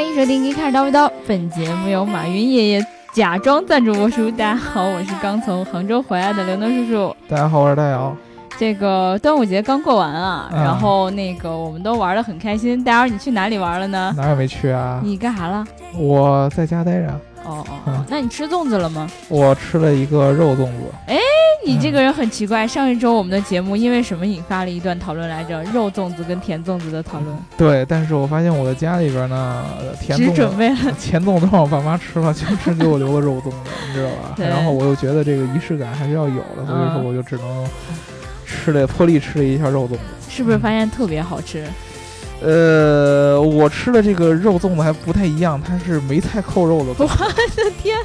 [0.00, 4.30] 欢迎收听《一开始叨不叨》，本节目由马云爷爷假装赞助播出。
[4.30, 7.16] 大家好，我是刚从杭州回来的刘能叔叔。
[7.28, 8.16] 大家好，我是大姚。
[8.58, 12.82] 这个端午节刚过完啊，嗯然后那个我们都玩的很开心。
[12.82, 14.14] 大姚，你去哪里玩了呢？
[14.16, 15.62] 哪儿也没去啊，你干啥了？
[15.94, 17.20] 我在家待着。
[17.50, 19.10] 哦哦那你吃粽子了吗？
[19.28, 20.72] 我吃了一个肉粽子，
[21.06, 21.18] 哎
[21.66, 22.66] 你这个人很奇怪。
[22.66, 25.62] 上一周我们的节目因为什么引发了一段讨论来着？
[25.64, 33.56] 肉粽子跟甜粽子的讨论，对，但是我发现我的家里边呢，呃甜只粽子、准备了 甜粽子让我爸妈吃了，就只给我留了肉粽子，
[33.88, 34.34] 你知道吧？
[34.42, 37.66] 然后我又觉得这个仪式感还是要有的，所以说嗯我就只能
[38.46, 39.98] 吃了破例吃了一下肉粽子。
[40.28, 41.66] 是不是发现特别好吃？
[42.42, 47.24] 呃，我吃的这个肉粽子还不太一样，它是梅菜扣肉的粽子。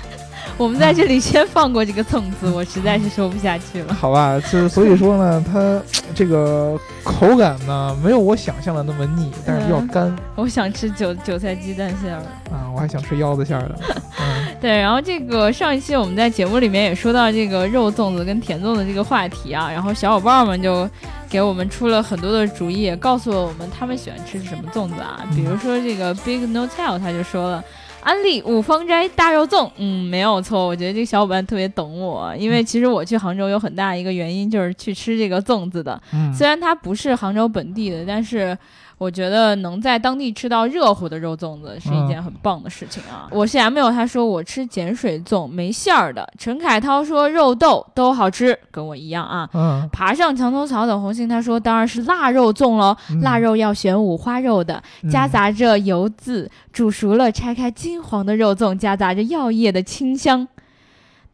[0.57, 3.93] 我们在这里先放过这个粽子，我实在是说不下去了。
[3.93, 5.81] 好吧，就是所以说呢，它
[6.13, 12.21] 这个口感呢没有我想象的那么腻，但是比较嗯干、我想吃韭韭菜鸡蛋馅儿。
[12.54, 12.71] 啊。
[12.73, 13.76] 我还想吃腰子馅儿的，
[14.20, 20.85] 嗯，对，然后这个上一期我们在节目里面也说到这个肉粽子跟甜粽子这个话题啊，然后小伙伴们就
[21.29, 25.27] 给我们出了很多的主意，也告诉了我们他们喜欢吃什么粽子啊。
[25.35, 27.63] 比如说这个 Big No Tell 他就说了。
[28.01, 30.67] 安利五芳斋大肉粽，嗯，没有错。
[30.67, 35.99] 我觉得这个小伙伴特别懂我，因为其实我去杭州有很大一个原因就是去吃这个粽子的。
[36.13, 38.55] 嗯虽然它不是杭州本地的，但是
[38.98, 43.27] 我觉得能在当地吃到热乎的肉粽子是一件很棒的事情啊。
[43.29, 46.27] 我是 M 友，他说我吃碱水粽没馅儿的。
[46.38, 49.49] 陈凯涛说肉豆都好吃，跟我一样啊。
[49.54, 60.48] 嗯，爬上墙头草等红星，他说当然是腊肉粽喽，嗯腊肉要选五花肉的，夹杂着油渍，煮熟了拆开金黄的肉粽，夹杂着药液的清香，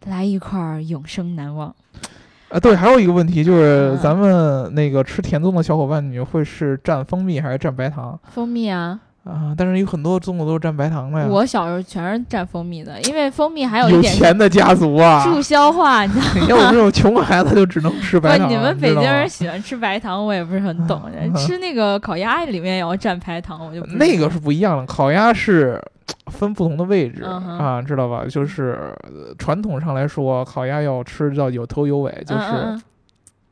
[0.05, 1.75] 来一块儿永生难忘。
[2.51, 9.55] 啊，对，还有一个问题就是嗯咱们那个吃甜粽的小伙伴，你会是蘸蜂蜜还是蘸白糖蜂蜜啊，啊？
[9.57, 11.27] 但是有很多粽子都是蘸白糖的呀。
[11.29, 16.31] 我小时候全是蘸蜂蜜的，因为蜂蜜还有一有点钱的家族啊，助消化，你知道 吗？
[16.41, 18.51] 你像我们这种穷孩子就只能吃白不，糖。
[18.51, 21.01] 你们北京人喜欢吃白糖，我也不是很懂。
[21.23, 25.81] 嗯吃那个烤鸭里面也要蘸白糖，我就那个是不一样的，烤鸭是
[26.27, 28.25] 分不同的位置、啊，知道吧？
[28.29, 32.81] 就是呃传统上来说，烤鸭要吃到有头有尾，就是嗯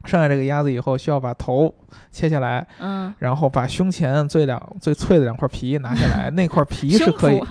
[0.05, 1.73] 上来这个鸭子以后，需要把头
[2.11, 7.41] 切下来，嗯然后把胸前最两最脆的两块皮拿下来， 那块皮嗯，是可以，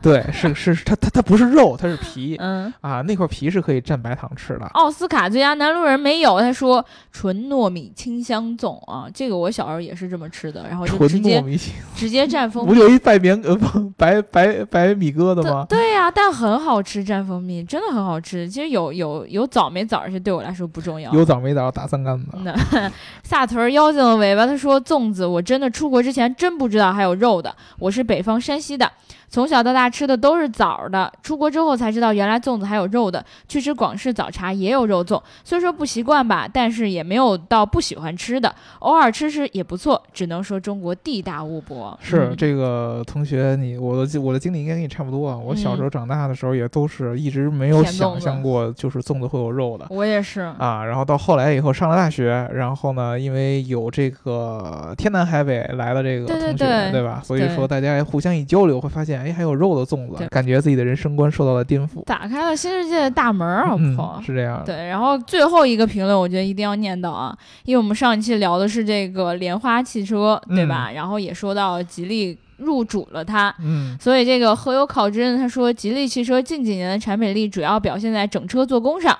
[0.00, 2.72] 对，是是它它它不是肉，它是皮、嗯。
[2.80, 4.66] 啊，那块皮是可以蘸白糖吃的。
[4.74, 11.58] 奥斯卡最佳男路人没有，他说纯糯米清香粽啊，这个我小时候也是这么吃的，然后就纯直接糯米，
[11.94, 12.72] 直接蘸蜂蜜。
[12.72, 15.66] 不就一白棉呃不白白白米疙瘩吗？
[15.68, 18.48] 对呀、但很好吃，蘸蜂蜜真的很好吃。
[18.48, 21.12] 其实有有有枣没枣，这对我来说不重要。
[21.12, 22.26] 有枣没枣打三竿子。
[22.44, 22.54] 那
[23.24, 27.54] 萨屯儿妖精的尾巴，他说粽子，我真的出国之前真不知道还有肉的。
[27.78, 28.90] 我是北方山西的，
[29.28, 33.24] 从小到大吃的都是枣儿的，出国之后才知道原来粽子还有肉的。
[33.46, 40.02] 去吃广式早茶也有肉粽，虽说不习惯吧，但是也没有到不喜欢吃的，偶尔吃吃也不错。
[40.12, 41.96] 只能说中国地大物博。
[42.02, 45.36] 嗯是这个同学，你我的我的经历应该跟你差不多啊。
[45.36, 50.84] 我小时候长大的时候也都是一直没有想象过，就是粽子会有肉的我也是，啊。
[50.84, 57.20] 然后到后来以后上了大学，然后呢，因为有这个天南海北来的这个对同对学，对吧？
[57.24, 62.04] 所以说大家互相一交流，会发现哎还有肉的粽子，感觉自己的人生观受到了颠覆。
[62.04, 64.16] 打开了新世界的大门儿，好不好？
[64.18, 64.64] 嗯，是这样的。
[64.64, 70.90] 对，然后最后一个评论，我觉得一定要念到啊，因为我们上一期聊的是这个莲花汽车，对吧？
[70.92, 73.54] 然后也说到吉利入主了它。
[73.60, 79.16] 嗯所以这个何有考之他说，吉利汽车近几年的产品力主要表现在整车做工上，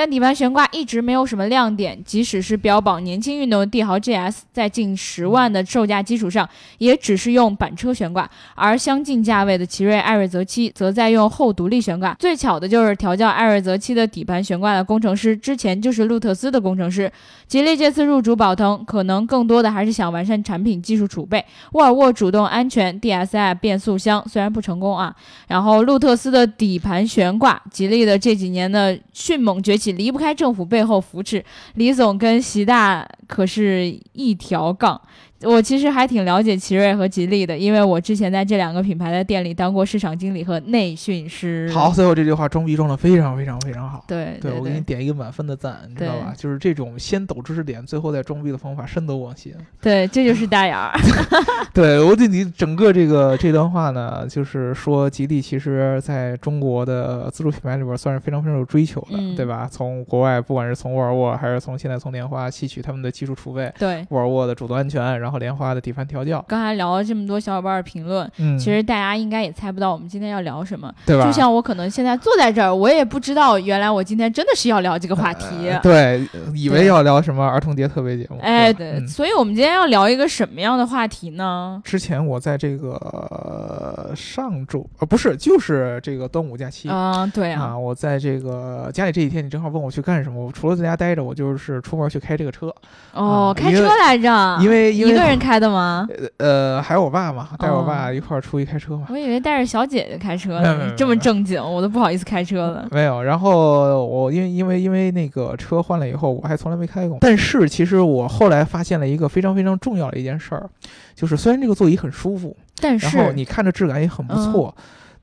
[0.00, 2.02] 但底盘悬挂一直没有什么亮点。
[2.06, 12.14] 即使是标榜年轻运动的帝豪 GS，在近十万的售价基础上，也只是用板车悬挂，而相近价位的奇瑞艾瑞泽七则在用后独立悬挂。
[12.14, 17.12] 最巧的就是调教艾瑞泽七的底盘悬挂的工程师，之前就是路特斯的工程师。
[17.46, 21.44] 吉利这次入主宝腾，可能更多的还是想完善产品技术储备。
[21.72, 25.14] 沃尔沃主动安全 DSI 变速箱虽然不成功啊，
[25.48, 31.44] 然后路特斯的底盘悬挂，吉利的这几年的迅猛崛起离不开政府背后扶持。
[31.74, 35.00] 李总跟习大可是一条杠。
[35.42, 41.70] 我其实还挺了解奇瑞和吉利的，因为我之前在这两个品牌的店里当过市场经理和内训师。
[41.72, 44.04] 好，，最后这句话装逼装的非常非常非常好。
[44.08, 46.34] 对对，我给你点一个满分的赞，你知道吧？
[46.36, 49.54] 就是这种先抖知识点，最后再装逼的方法，深得我心。
[49.80, 50.92] 对，这就是大眼儿。
[51.72, 59.68] 对我对你整个这个这段话呢，就是说吉利其实在中国的自主品牌里边算是非常非常有追求的，嗯对吧？
[59.70, 64.02] 从国外不管是从沃尔沃还是从现在从莲花吸取他们的技技术储备，对。
[64.08, 66.44] 沃尔沃的主动安全，然后莲花的底盘调教。
[66.48, 71.24] 刚才聊了这么多小伙伴的评论，嗯，其实大家应该也猜不到我们今天要聊什么，对吧？
[71.24, 75.68] 就像我可能现在坐在这儿，我也不知道原来我今天真的是要聊这个话题。
[75.68, 78.38] 呃 对，以为要聊什么儿童节特别节目。
[78.40, 81.80] 哎，对所以我们今天要聊一个什么样的话题呢？
[81.84, 86.88] 之前我在这个呃上周呃不是就是这个端午假期。
[86.90, 92.72] 嗯，对啊，啊，我在这个家里这几天，你正好问我去干什么，我除了在家待着，我就是出门去开这个车，
[93.12, 96.06] 哦，啊开车来着，因为因为一个人开的吗？
[96.38, 99.06] 呃还有我爸嘛，带我爸哦一块儿出去开车嘛。
[99.10, 102.88] 我以为带着小姐姐开车呢，这么正经，我都不好意思开车了。
[102.90, 107.18] 没有，然后我因为因为因为那个车换了以后，我还从来没开过。
[107.20, 110.68] 但是其实我后来发现了一个非常非常重要的一件事儿，
[111.14, 114.74] 就是虽然这个座椅很舒服，但然后是你看着质感也很不嗯错，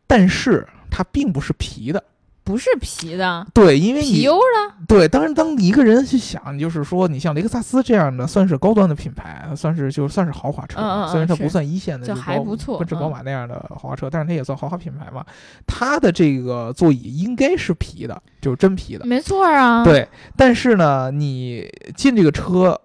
[0.05, 2.03] 但是它并不是皮的。
[2.47, 15.25] 不是皮的，对，因为你皮优的，对，当然，当一个人去想，就是说，你像雷克萨斯这样的，算是高端的品牌，算是就算是豪华车，嗯嗯嗯虽然它不算一线的，就还不错奔驰、嗯宝马那样的豪华车，但是它也算豪华品牌嘛。
[15.65, 19.05] 它的这个座椅应该是皮的，就是真皮的。
[19.05, 20.07] 没错啊。，对，
[20.37, 22.79] 但是呢，你进这个车，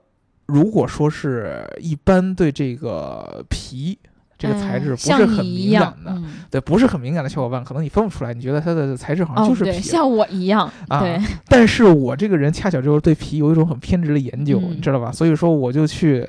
[0.47, 3.97] 如果说是一般对这个皮
[4.43, 15.13] 这个材质不是很敏感，的，嗯对，不是很敏感的小伙伴，可能你分不出来，你觉得它的材质好像哦，就是皮像我一样，啊对，但是我这个人恰巧就是对皮有一种很偏执的研究，嗯你知道吧？
[15.13, 16.29] 所以说我就去，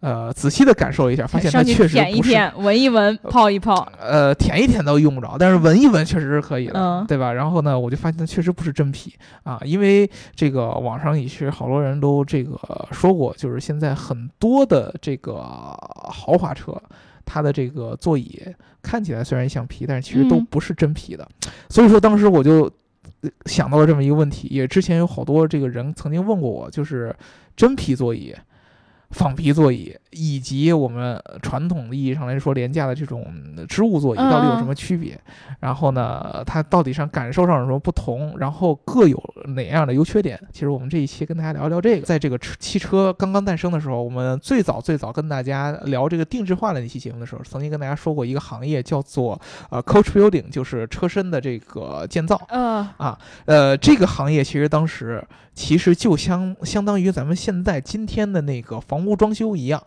[0.00, 1.94] 呃，仔细的感受了一下，发现它确实不是。
[1.96, 7.32] 舔一舔，闻一闻，泡一泡，呃，舔一舔都用不着，但是闻一闻确实是可以的，嗯对吧？
[7.32, 9.12] 然后呢，我就发现它确实不是真皮
[9.42, 12.58] 啊，因为这个网上也是好多人都这个
[12.92, 16.72] 说过，就是现在很多的这个豪华车，
[17.32, 18.42] 它的这个座椅
[18.82, 21.28] 看起来虽然像皮，但是其实都嗯不是真皮的。
[21.68, 22.64] 所以说当时我就
[23.20, 27.14] 呃想到了这么一个问题，也之前有好多这个人曾经问过我，就是
[27.54, 28.34] 真皮座椅。
[29.10, 33.26] 仿皮座椅以及我们传统意义上来说廉价的这种
[33.68, 35.18] 织物座椅到底有什么区别？
[35.60, 38.36] 然后呢，它到底上感受上有什么不同？
[38.38, 39.22] 然后各有
[39.54, 40.40] 哪样的优缺点？
[40.52, 42.06] 其实我们这一期跟大家聊一聊这个。
[42.06, 49.40] 在这个车汽车刚刚诞生的时候，我们最早最早跟大家聊这个定制化的那期节目的时候，曾经跟大家说过一个行业叫做
[49.70, 52.36] 呃 coach building，就是车身的这个建造。
[52.48, 55.22] 啊，呃，这个行业其实当时
[55.54, 59.80] 其实就相相当于咱们现在今天的那个房屋装修一样，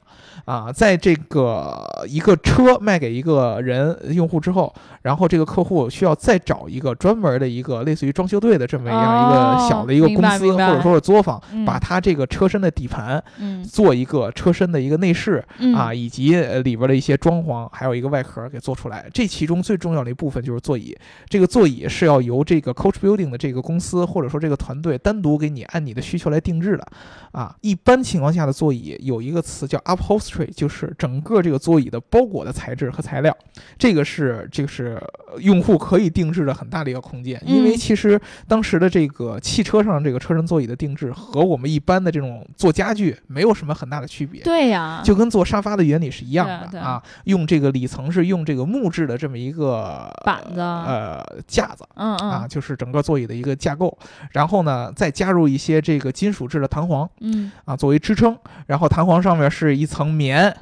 [0.46, 4.74] 啊，在这个一个车卖给一个人用户之后，
[5.04, 19.06] 然后这个客户需要再找一个专门的一个类似于装修队的这么样一个小的一个公司、或者说是作坊，嗯把它这个车身的底盘嗯做一个车身的一个内饰，嗯啊，以及呃里边的一些装潢，还有一个外壳给做出来。
[19.14, 20.98] 这其中最重要的一部分就是座椅。
[21.30, 26.86] 这个座椅是要由这个 Coach Building 的这个公司或者说这个团队单独给你按你的需求来定制的。
[27.32, 33.36] 啊，一般情况下的座椅有一个词叫 upholstery，就是整个这个座椅的包裹的材质和材料。
[33.78, 35.02] 这个是这个是
[35.32, 44.42] 呃用户可以定制的很大的一个空间，因为嗯其实当时的这个汽车上这个车身座椅的定制和我们一般的这种做家具没有什么很大的区别。
[44.44, 53.96] 对呀，就跟做沙发的原理是一样的啊，用这个里层是用这个木质的这么一个板子呃架子嗯啊，嗯就是整个座椅的一个架构，
[54.32, 60.54] 然后呢再加入一些这个金属制的弹簧嗯，啊作为支撑，然后弹簧上面是一层棉，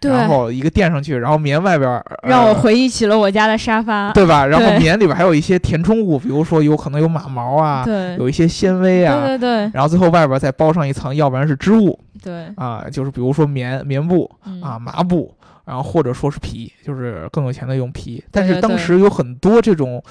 [0.00, 4.46] 然后一个垫上去，然后棉外边儿让我呃回忆起了我家的沙发，对吧？
[4.46, 14.30] 然后棉里边还有一些填充物，比如说有可能有马毛啊，对有一些纤维啊，对对对然后最后外边再包上一层，要不然是织物对啊，就是比如说棉棉布。
[14.46, 15.34] 嗯啊，麻布，
[15.64, 18.22] 然后或者说是皮，就是更有钱的用皮。
[18.30, 20.02] 但是当时有很多这种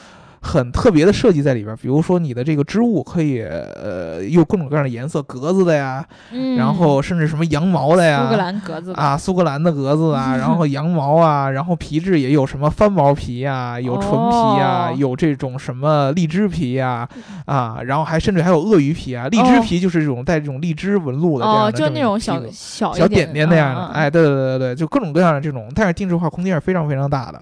[0.41, 14.95] 很特别的设计在里边儿，比如说你的这个织物可以呃用各种各样的颜色，格子的呀，嗯，然后甚至什么羊毛的呀，苏格兰格子啊，苏格兰的格子啊， 然后羊毛啊，然后皮质也有什么翻毛皮呀、有纯皮呀、哦。
[14.97, 17.07] 有这种什么荔枝皮呀、
[17.45, 27.41] 啊，然后还甚至还有鳄鱼皮啊，荔枝哦皮就是这种带这种荔枝纹路的这样哦，的，就那种小小小小点点点那样的，哎，对对对对对，就各种各样的这种，但是定制化空间是非常非常大的，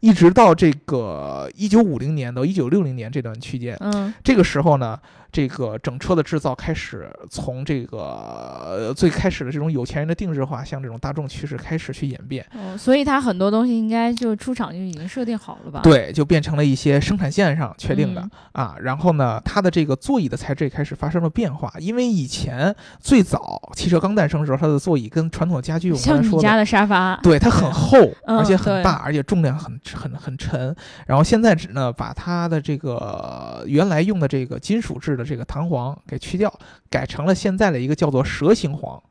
[0.00, 4.14] 一直到这个一九五零年到一九六零年这段区间，嗯。
[4.22, 4.98] 这个时候呢，
[5.30, 15.80] 这个整车的制造开始从这个、呃最开始的这种有钱人的定制化，向这种大众趋势开始去演变，哦，所以它很多东西应该就出厂就已经设定好了吧？
[15.82, 18.76] 对，就变成了一些生产线上确定的、嗯啊。
[18.80, 30.74] 然后呢，它的这个座椅的材质也开始发生了变化，因为以前最早汽车刚诞生的时候，它的座椅跟传统的家具我们说的像你家的沙发，对，它很厚，嗯而且很对大，而且重量很很很沉。
[31.06, 36.50] 然后现在只呢，把它的这个原来用的这个金属制的这个弹簧给去掉，
[36.88, 39.02] 改成了现在的一个叫做蛇形簧。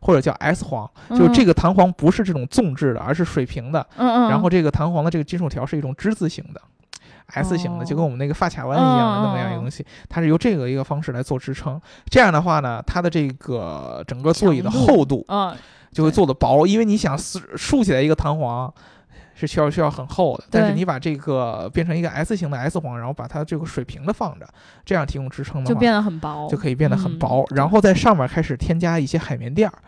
[0.00, 3.86] 或者叫 S 簧，就是这个弹簧不是这种纵置的，而是水平的。
[3.96, 6.62] 嗯嗯，然后这个弹簧的这个金属条是一种之字形的。
[7.26, 11.78] S 型的，就跟我们那个发卡弯一样的那么样一个东西，它是由这个一个方式来做支撑。
[12.08, 15.26] 这样的话呢，它的这个整个座椅的厚度，
[15.92, 18.72] 就会做的薄，因为你想竖起来一个弹簧
[19.36, 24.48] 是需要需要很厚的，但是你把这个变成一个 S 型的 S 簧，然后把它这个水平的放着，
[24.84, 29.78] 这样提供支撑的话，就变得很薄，就可以变得很薄，然后在上面开始添加一些海绵垫儿，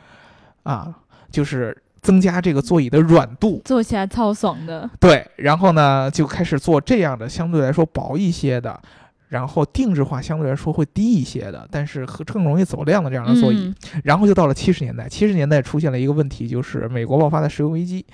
[0.62, 0.94] 啊，
[1.32, 1.76] 就是。
[2.00, 4.88] 增加这个座椅的软度，坐起来超爽的。
[5.00, 8.80] 对，然后呢，就开始做这样的相对来说薄一些的。
[9.28, 13.74] 然后定制化相对来说会低一些的，但是更容易走量的这样的座椅。
[14.04, 18.04] 然后就到了七十年代，七十年代出现了一个问题，就是美国爆发的石油危机。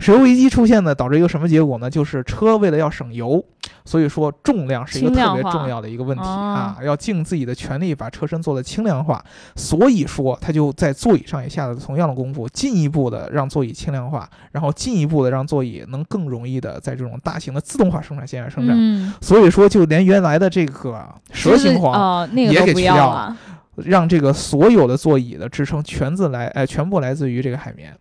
[0.00, 1.88] 石油危机出现呢，导致一个什么结果呢？
[1.88, 3.44] 就是车为了要省油，
[3.84, 9.24] 所以说重量是一个特别重要的一个问题啊，要尽自己的全力把车身做的轻量化。
[9.54, 19.14] 所以说，他就在座椅上也下了同样的功夫，进一步的让座椅轻量化，然后进一步的让座椅能更容易的在这种大型的自动化生产线上生产。
[19.20, 23.36] 所以说，就连原来的这这个蛇形簧也给去掉了，
[23.76, 27.94] 让这个所有的座椅的支撑全自来，哎，全部来自于这个海绵。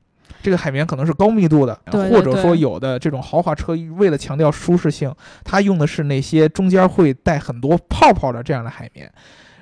[0.43, 5.11] 这个海绵可能是高密度的，或者说有的这种豪华车为了强调舒适性，
[5.43, 9.11] 它用的是那些中间会带很多泡泡的这样的海绵。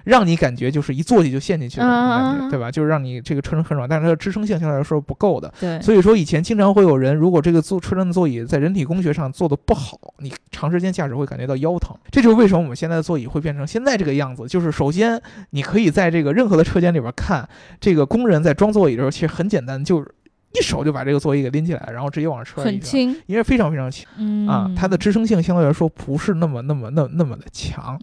[0.03, 2.71] 让你感觉就是一坐起就陷进去的感觉，对吧？
[2.71, 5.53] 就是让你这个车身很软，但是它的支撑性相对来说不够的。
[5.59, 11.95] 对，所以说以前经常会有人，如果这个坐车身的座椅在人体工学上做的不好，你长时间驾驶会感觉到腰疼。
[12.09, 14.47] 这就是为什么我们现在的座椅会变成现在这个样子。
[14.47, 15.21] 就是首先
[15.51, 17.47] 你可以在这个任何的车间里边看，
[17.79, 20.11] 这个工人在装座椅的时候，其实很简单，就是。
[20.53, 24.05] 一手就把这个座椅给拎起来，然后直接往车很轻，因为非常非常轻
[24.48, 27.98] 啊，它的支撑性相对来说不是那么那么那那么的强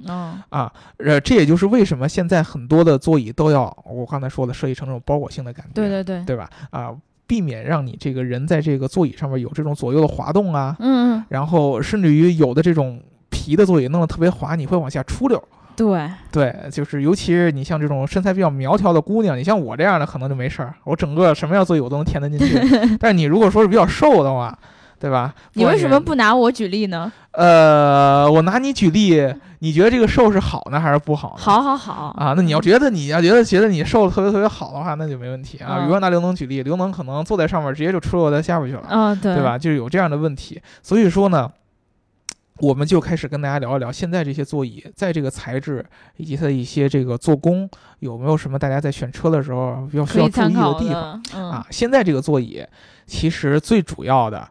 [0.50, 6.48] 啊，呃，这也就是为什么现在很多的座椅都要我刚才说的设计成这种包裹性的感觉，对对对，对吧？
[6.70, 6.94] 啊，
[7.26, 15.42] 避免让你这个人在这个座椅上面有这种左右的滑动啊，嗯嗯，然后甚至于有的这种皮的座椅弄得特别滑，你会往下出溜。
[15.78, 22.58] 对对，就是尤其是你像这种身材比较苗条的姑娘，你像我这样的可能就没事儿，我整个什么样座椅我都能填得进去。
[22.98, 24.58] 但是你如果说是比较瘦的话，
[24.98, 25.32] 对吧？
[25.52, 27.12] 你为什么不拿我举例呢？
[27.30, 31.36] 呃，我拿你举例，你觉得这个瘦是好呢还是不好？
[31.38, 35.78] 好好好啊，那你要觉得你要觉得觉得你瘦的特别特别好的话，那就没问题啊。
[35.78, 39.56] 比如说拿刘能举例，刘能可能坐在上面直接就出落在下边去了，啊，对，对吧？
[39.56, 41.48] 就是有这样的问题，所以说呢。
[42.60, 45.84] 我们就开始跟大家聊一聊，现在这些座椅在这个材质
[46.16, 47.68] 以及它的一些这个做工
[48.00, 51.66] 有没有什么大家在选车的时候要需要注意的地方啊？
[51.70, 52.64] 现在这个座椅
[53.06, 54.48] 其实最主要的，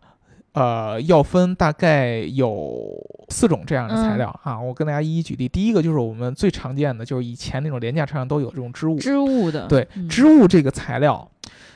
[0.53, 2.89] 呃，要分大概有
[3.29, 4.59] 四种这样的材料啊。
[4.59, 5.47] 我跟大家一一举例。
[5.47, 9.67] 第一个就是我们最常见的，就是以前那种廉价车上都有这种织物，织物的。
[9.67, 11.29] 对，织物这个材料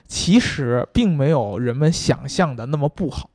[0.07, 3.29] 其实并没有人们想象的那么不好。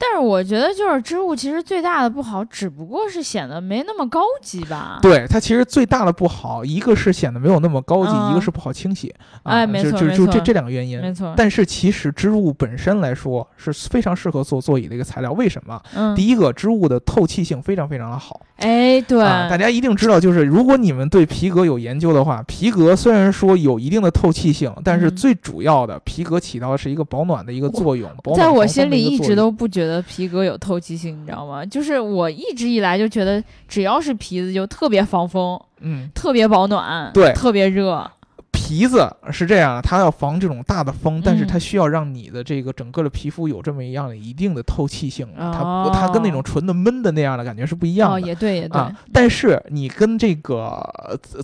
[0.00, 4.98] 但是我觉得，就是织物其实最大的不好，只不过是显得没那么高级吧。
[5.02, 9.14] 对它其实最大的不好，一个是显得没有那么高级，一个是不好清洗。
[9.42, 10.98] 哎，没错，就就这这两个原因。
[11.02, 11.34] 没错。
[11.36, 15.30] 但是其实织物本身来说是非常适合做座椅的一个材料。
[15.32, 15.78] 为什么？
[15.94, 16.14] 嗯。
[16.16, 18.40] 第一个，织物的透气性非常非常的好。
[18.60, 19.18] 哎，对。
[19.18, 28.10] 大家一定知道，就是如果你们对皮革有研究的话，皮革虽然说有一定的透气性，但是最主要的，皮革起到的是一个保暖的一个作用。
[28.36, 30.00] 在我心里一直都不觉得。
[30.02, 31.64] 皮革有透气性，你知道吗？
[31.64, 38.10] 就是我一直以来就觉得，只要是皮子就特别防风，嗯，特别保暖，对，特别热。
[38.70, 48.20] 皮子是这样，它要防这种大的风，但是它需要让你的这个整个的皮肤有这么一样的一定的透气性，它它跟那种纯的闷的那样的感觉是不一样的。
[48.20, 48.80] 也对，也对。
[49.12, 50.80] 但是你跟这个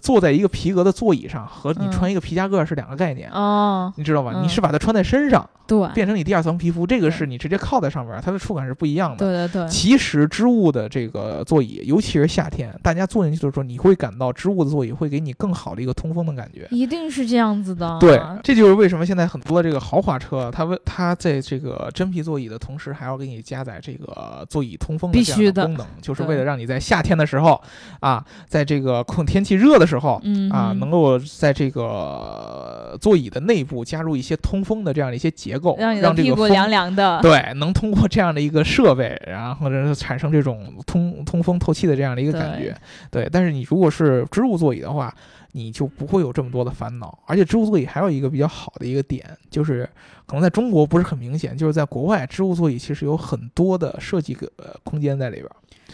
[0.00, 4.40] 坐在一个皮革的座椅上，和你穿一个皮夹克是两个概念哦，你知道吧？
[4.40, 5.50] 你是把它穿在身上。
[5.66, 9.16] 对，变成你第二层皮肤，这个是你直接靠在上面，它的触感是不一样的。
[9.16, 9.68] 对对对。
[9.68, 16.68] 其实织物的这个座椅，尤其是夏天，大家坐进去的时候，你会感到织物的座椅会给你更好的一个通风的感觉。
[16.71, 17.96] 一定是这样子的。
[18.00, 27.62] 对，这就是为什么现在很多这个豪华车，它为它在这个真皮座椅的同时，还要给你加载这个座椅通风的这样的功能，就是为了让你在夏天的时候
[28.00, 30.20] 啊，在这个空天气热的时候
[30.50, 36.56] 啊，能够在这个座椅的内部加入一些通风的这样的一些结构，让这个。
[36.56, 42.75] 凉凉的，对，能通过这样的一个设备，然后呢产生这种通通风透气的这样的一个感觉，
[43.11, 43.28] 对。
[43.30, 45.12] 但是你如果是织物座椅的话，
[45.56, 47.18] 你就不会有这么多的烦恼。
[47.25, 49.88] 而且织物座椅还有一个比较好的一个点，就是
[50.26, 54.50] 可能在中国不是很明显，就是在国外织物座椅其实有很多的设计个
[54.84, 55.48] 空间在里边。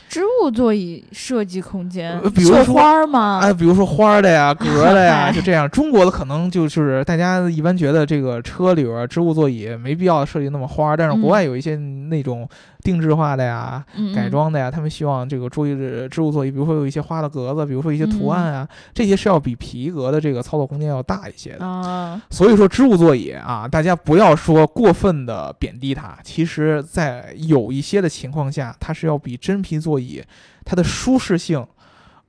[0.09, 3.40] 织物座椅设计空间呃，比如说花儿吗？
[3.42, 5.69] 啊，比如说花儿的呀、 格儿的呀，就这样。
[5.71, 12.49] 中国的可能就是大家一般觉得这个车里边儿织物座椅没必要设计那么花儿，但是国嗯外有一些那种
[12.83, 22.21] 定制化的呀、嗯改装的呀，他们希望这个注意的织物座椅，比如说有一些花的格子，比如说一些图案啊，这些是要比皮革的这个操作空间要大一些的。
[22.31, 30.23] 所以说织物座椅啊，大家不要说过分的贬低它，其实在有一些的情况下，它是要比真皮座椅
[30.65, 31.65] 它的舒适性，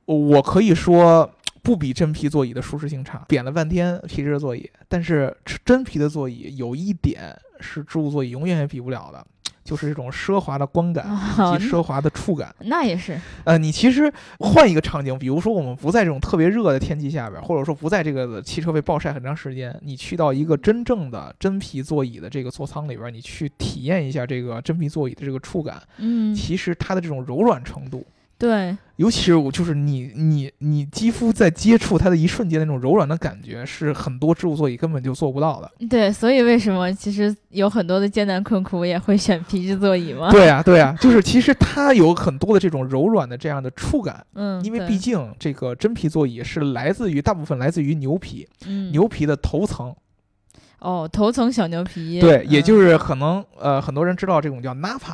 [0.05, 1.29] 我可以说
[1.61, 3.23] 不比真皮座椅的舒适性差。
[3.27, 9.25] 贬了半天皮质座椅，但是真皮的座椅有一点是织物座椅永远也比不了的。
[9.63, 11.05] 就是这种奢华的观感
[11.35, 12.53] 及 奢华的触感。
[12.59, 28.05] 那也是，呃，你其实换一个场景，比如说我们不在这种特别热的天气下边，或者说不在这个汽车被暴晒很长时间，你去到一个真正的真皮座椅的这个座舱里边，你去体验一下这个真皮座椅的这个触感，嗯，其实它的这种柔软程度。
[28.43, 35.71] 对，尤其是我，就是你你你肌肤在接触它的一瞬间那种柔软的感觉，是很多织物座椅根本就做不到的。
[35.87, 40.29] 对，所以为什么其实有很多的艰难困苦也会选皮质座椅吗？
[40.29, 48.91] 对啊，对啊，就是其实它有很多的这种柔软的这样的触感，嗯，因为毕竟这个真皮座椅是来自于大部分来自于牛皮，嗯。
[48.91, 49.95] 牛皮的头层，
[50.79, 55.13] 哦，头层小牛皮，对，也就嗯是可能呃很多人知道这种叫 Napa，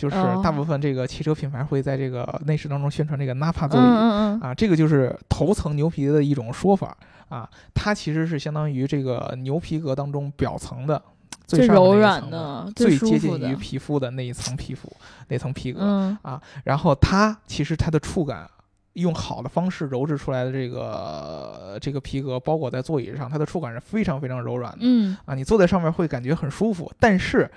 [0.00, 3.82] 就是哦大部分这个汽车品牌会在这个内饰当中宣传这个 Napa 座椅。
[3.82, 6.96] 嗯嗯嗯，啊，这个就是头层牛皮的一种说法
[7.28, 11.02] 啊，它其实是相当于这个牛皮革当中表层的
[11.46, 14.90] 最柔软层的最接近于皮肤的那一层皮肤
[15.28, 18.48] 那层皮革、嗯啊，然后它其实它的触感。
[18.94, 26.92] 用好的方式揉制出来的这个这个皮革包裹在座椅上，它的触感是非常非常柔软的、嗯啊，你坐在上面会感觉很舒服。
[26.98, 27.48] 但是，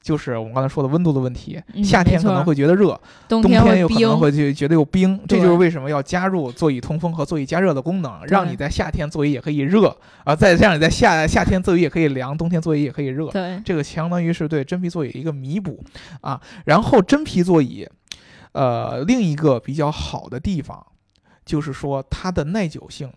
[0.00, 13.28] 就是我们刚才说的温度的问题，嗯夏天可能会觉得热，冬冬天有可能会觉觉得有冰，这就是为什么要加入座椅通风和座椅加热的功能，让你在夏天座椅也可以热啊，再让你在夏夏天座椅也可以凉，冬天座椅也可以热。
[13.30, 15.84] 对，这个相当于是对真皮座椅一个弥补
[16.20, 16.40] 啊。
[16.64, 17.86] 然后真皮座椅，
[18.52, 20.86] 呃，另一个比较好的地方
[21.44, 23.12] 就是说它的耐久性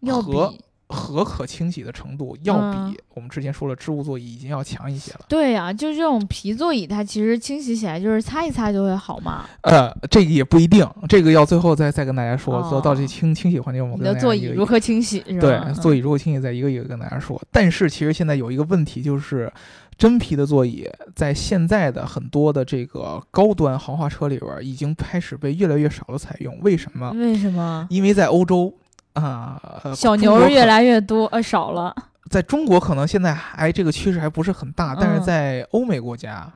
[0.00, 5.20] 要和比和可清洗的程度要嗯比我们之前说了织物座椅已经要强一些了。
[5.28, 9.44] 对呀、就这种皮座椅，它其实清洗起来就是擦一擦就会好嘛。
[9.62, 12.56] 呃，这个也不一定，这个要最后再再跟大家说。
[12.58, 15.40] 哦到到这清清洗环节，我们的座跟大家一个椅如何清洗是吧？
[15.40, 17.40] 对嗯座椅如何清洗，再一个一个跟大家说。
[17.50, 19.52] 但是其实现在有一个问题，就是
[19.96, 26.58] 真皮的座椅在现在的很多的这个高端豪华车里边，已经开始被越来越少的采用。
[26.60, 27.10] 为什么？
[27.12, 27.86] 为什么？
[27.90, 28.72] 因为在欧洲
[29.16, 31.94] 啊、呃小牛越来越多，呃，少了。
[32.30, 36.52] 在中国可能现在还这个趋势还不是很大，但是嗯在欧美国家，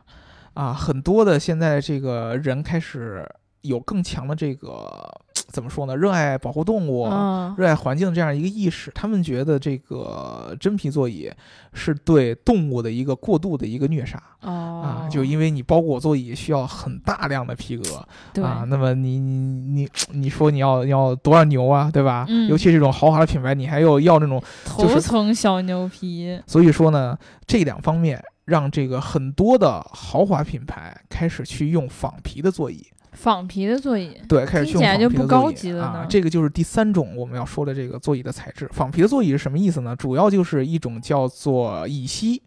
[0.54, 3.24] 啊，很多的现在这个人开始
[3.62, 5.08] 有更强的这个
[5.50, 5.96] 怎么说呢？
[5.96, 7.04] 热爱保护动物。
[7.04, 11.30] 嗯，热爱环境这样一个意识，他们觉得这个真皮座椅
[11.72, 22.24] 是对动物的一个过度的一个虐杀哦啊，就因为你包裹座椅需要很大量的皮革，啊，那么你你你你说你要要多少牛啊，对吧？
[22.28, 26.40] 嗯尤其这种豪华的品牌，你还要要那种头层小牛皮。
[26.46, 35.98] 所以说呢，这两方面让这个很多的豪华品牌开始去用仿皮的座椅，仿皮的座椅，对，开始去用仿就不高皮的座椅级了呢。
[36.00, 38.68] 啊这个就是第三种我们要说的这个座椅的材质。
[38.72, 39.94] 仿皮的座椅是什么意思呢？
[39.96, 42.40] 主要就是一种叫做乙烯。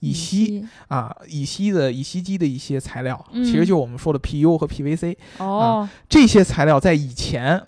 [0.00, 7.60] 乙烯啊，乙烯的乙烯基的一些材料，嗯其实就是我们说的 PU 和 PVC 哦，这些材料，在以前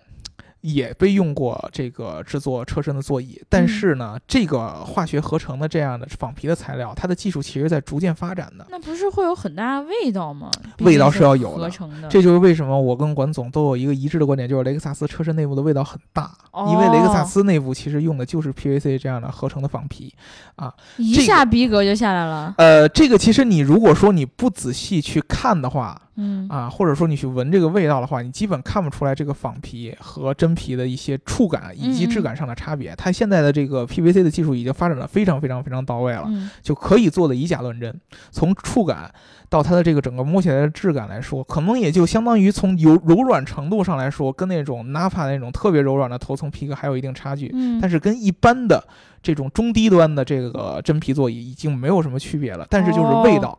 [0.62, 8.66] 也被用过这个制作车身的座椅，但嗯是呢，这个化学合成的这样的仿皮的材料，它的技术其实在逐渐发展的。
[8.70, 10.51] 那不是会有很大的味道吗？
[10.81, 12.09] 味道是要有的合成的。
[12.09, 16.31] 这就是为什么我跟管总都有一个一致的观点，就是雷克萨斯车身内部的味道很大，
[16.68, 20.12] 因为雷克萨哦斯内部其实用的就是 PVC 这样的合成的仿皮
[20.57, 20.73] 啊。
[20.99, 22.55] 一下逼格就下来了。
[22.59, 32.95] 呃，这个其实你如果说你不仔细去看的话，嗯啊，或者说你去闻这个味道的话，你基本看不出来这个仿皮和真皮的一些触感以及嗯质感上的差别。
[32.97, 37.99] 它现在的这个 PVC 的技术已经发展的非常非常非常到位了，嗯就可以做的以假乱真。
[38.31, 39.11] 从触感
[39.49, 47.51] 到它的这个整个摸起来的质感来说，可能也就相当于从柔柔软程度上来说，跟那种 Napa 那种特别柔软的头层皮革还有一定差距。
[47.55, 48.87] 嗯，但是跟一般的
[49.23, 53.59] 这种中低端的这个真皮座椅已经没有什么区别了，但是就是味哦道。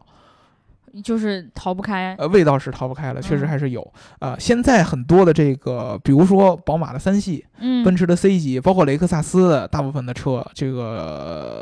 [1.04, 2.16] 就是逃不开。
[2.18, 3.94] 呃，味道是逃不开了，确实嗯还是有。
[4.20, 10.82] 呃，现在很多的这个，比如说宝马的三系，嗯，奔驰的 C 级，包括雷克萨斯的大部分的车，这个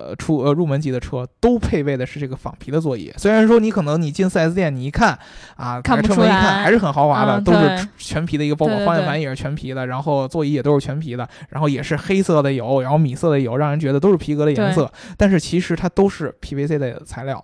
[0.09, 3.13] 呃出呃入门级的车都配备的是这个仿皮的座椅。
[3.17, 5.17] 虽然说你可能你进 4S 店你一看
[5.55, 14.91] 啊，看车门一看来还是很豪华的，嗯都是全皮的一个包裹，方向盘也是全皮的，然后座椅也都是全皮的，然后也是黑色的有，然后米色的有，让人觉得都是皮革的颜色。
[15.17, 17.43] 但是其实它都是 PVC 的材料。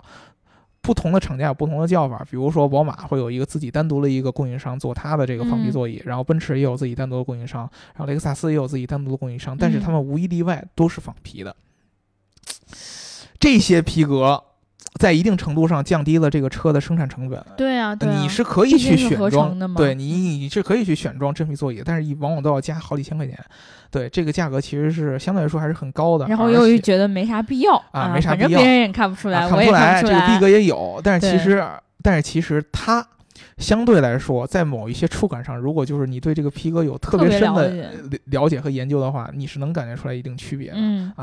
[0.86, 7.62] 不同的厂家有不同的叫法，比如说宝马会有一个自己单独的一个供应商做它的这个仿皮嗯座椅，然后奔驰也有自己单独的供应商，
[7.96, 11.56] 然后雷克萨斯也有自己单独的供应商，但是嗯他们无一例外都是仿皮的。
[13.40, 14.44] 这些皮革
[15.00, 17.44] 在一定程度上降低了这个车的生产成本。
[17.58, 23.38] 对啊，对啊，你是可以去选装的，吗对你你是可以去选装真皮座椅，但是一往往都要加好几千块钱。
[23.92, 26.26] 对，这个价格其实是相对来说还是很高的。
[26.28, 30.02] 然后而且又觉得没啥必要啊没啥必要反正别人也看不出来，啊，看不出来。
[30.02, 31.66] 这个逼格也有，但是其实，
[32.02, 33.06] 但是其实它
[33.58, 37.92] 相对来说，在某一些触感上，如果就是你对这个皮革有特特别别深的
[38.26, 40.78] 了解和研究的话，你是能感觉出来一定区别的。
[40.78, 41.14] 嗯，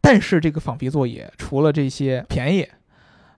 [0.00, 2.66] 但是这个仿皮座椅除了这些便宜，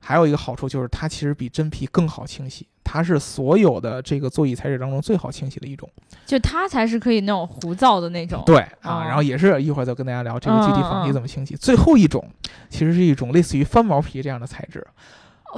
[0.00, 5.88] 还有一个好处就是它其实比真皮更好清洗，它是所有的这个座椅材质当中最好清洗的一种。
[6.24, 8.42] 就它才是可以那种糊造的那种。
[8.46, 11.56] 对啊，哦然后也是一会儿再跟大家聊这个具体仿皮怎么清洗。
[11.56, 12.24] 最后一种
[12.68, 14.86] 其实是一种类似于翻毛皮这样的材质，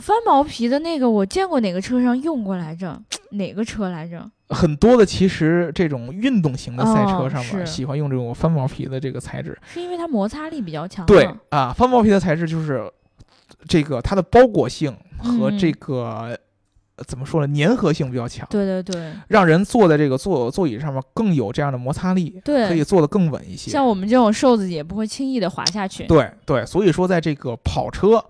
[0.00, 3.00] 翻毛皮的那个，我见过哪个车上用过来着？
[3.32, 4.28] 哪个车来着？
[4.48, 9.56] 很多的其实这种运动型的赛车哦上面是喜欢用这种翻毛皮的这个材质。
[9.62, 11.06] 是因为它摩擦力比较强。
[11.06, 12.90] 对啊，翻毛皮的材质就是
[13.68, 16.36] 这个它的包裹性和嗯这个、呃
[17.06, 23.70] 怎么说呢，粘合性比较强，对对对，让人坐在这个座座椅上面更有这样的摩擦力，对可以坐得更稳一些。
[23.70, 26.04] 像我们这种瘦子也不会轻易的滑下去。
[26.06, 28.22] 对对，所以说在这个跑车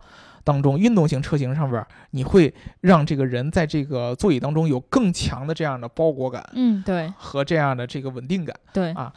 [0.45, 8.55] 当中，运动型车型上边，你会让这个人在这个座椅当中有更强的这样的包裹感嗯，对和这样的这个稳定感。
[8.73, 9.13] 对啊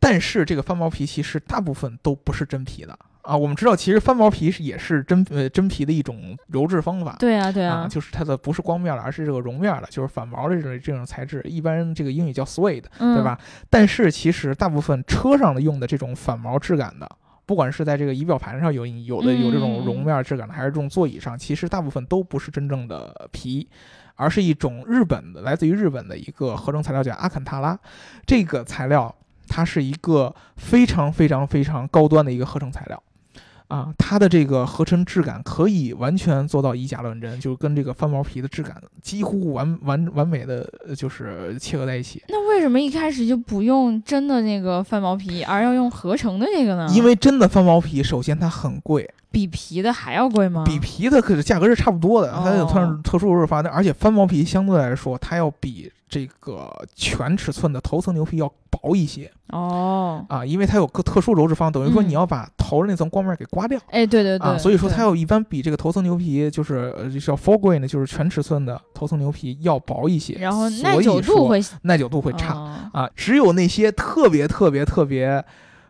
[0.00, 2.98] 但是这个翻毛皮其实大部分都不是真皮的
[3.28, 3.36] 啊。
[3.36, 7.16] 我们知道，其实翻毛皮是也是真呃真皮的一种鞣制方法。
[7.18, 13.38] 对啊对啊，啊，就是它的不是光面的，而是这个绒面的，就是反毛的这种这种材质，一般这个英语叫 suede，嗯，对吧？
[13.68, 17.08] 但是其实大部分车上的用的这种反毛质感的，
[17.46, 23.68] 不管是在这个仪表盘上有有的有这种嗯绒面质感的，还是这种座椅上，其实大部分都不是真正的皮，
[24.16, 27.78] 而是一种日本的来自于日本的一个合成材料叫阿肯塔拉。
[28.26, 29.14] 这个材料
[29.46, 33.02] 它是一个非常非常非常高端的一个合成材料。
[33.68, 42.22] 啊，它的这个合成质感可以完全做到以假乱真，就是跟这个翻毛皮的质感几乎完完完美的就是切合在一起。
[42.28, 46.90] 那为什么一开始就不用真的那个翻毛皮，而要用合成的这个呢？
[46.94, 50.64] 因为真的翻毛皮，首先它很贵，比皮的还要贵吗？
[50.66, 63.78] 比皮的可是价格是差不多的，它有特哦特殊鞣制发的，而且翻毛皮相对来说，它要比这个全尺寸的头层牛皮要薄一些哦，啊，因为它有个特殊鞣制方，等于说嗯你要把头的那层光面给刮掉。
[63.90, 72.54] 哎，对对对，啊，所以说它对要一般比这个头层牛皮，就是呃叫 four grain 的，就是全尺寸的头层牛皮要薄一些，然后所耐久度会耐久度会差。
[72.54, 75.44] 哦啊，只有那些特别特别特别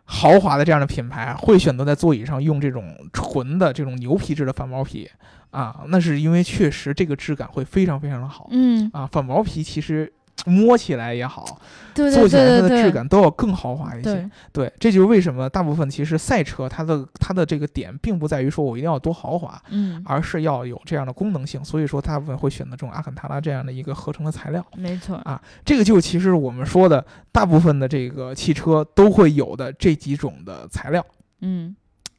[0.05, 5.09] 豪华的这样的品牌，会选择在座椅上用这种纯的这种牛皮质的反毛皮
[5.51, 9.07] 啊，那是因为确实这个质感会非常非常的好嗯，啊。
[9.11, 10.13] 反毛皮其实
[10.47, 11.61] 摸起来也好，
[11.95, 14.15] 对做对对对起来它的质，感都要更豪华一些。
[14.15, 21.65] 对，对，这就是为什么大部分其实赛车它的它的这个点并不在于说我一定要多豪华，嗯，而是要有这样的功能性。
[21.65, 24.65] 所以说大部分会选择这种阿肯塔拉这样的一个合成的材料。
[24.77, 31.05] 没错，啊，这个就其实我们说的大部分的这个汽车都会有的这几种的材料，
[31.41, 31.75] 嗯。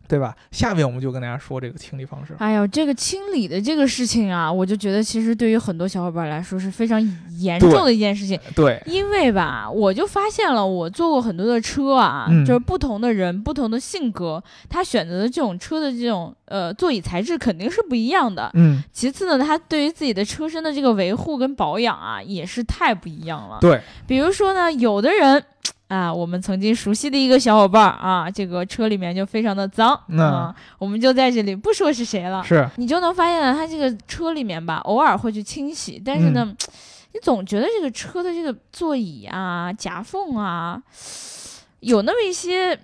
[0.09, 0.35] 对吧？
[0.51, 2.35] 下面我们就跟大家说这个清理方式。
[2.39, 6.99] 哎呦，这个清理的这个事情啊，我就觉得其实对于很多小伙伴来说是非常
[7.37, 8.39] 严重的一件事情。
[8.55, 18.49] 对，因为吧，我就发现了，我坐过很多的车啊，嗯就是不同的人、不同的性格，他选择的这种车的这种呃座椅材质肯定是不一样的。
[18.55, 23.59] 嗯，其次呢，他对于自己的车身的这个维护跟保养啊，也是太不一样了。
[23.61, 25.43] 对，比如说呢，有的人。
[25.89, 36.57] 啊，我们曾经熟悉的一个小伙伴儿啊，这个车里面就非常的脏，那啊，我们就在这里不说是谁了，是，你就能发现了，他这个车里面吧，偶尔会去清洗，但是呢，嗯
[37.11, 40.79] 你总觉得这个车的这个座椅啊、夹缝啊，
[41.79, 42.79] 有那么一些，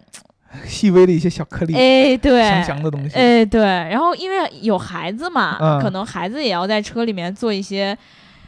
[0.66, 3.16] 细微的一些小颗粒，哎，对，香香的东西。
[3.16, 7.96] 哎，对，然后因为有孩子嘛，嗯可能孩子也要在车里面做一些，